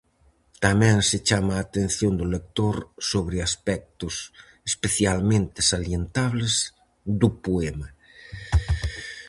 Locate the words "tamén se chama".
0.65-1.53